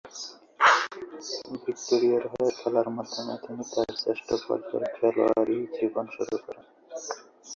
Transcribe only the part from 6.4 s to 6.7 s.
করেছেন।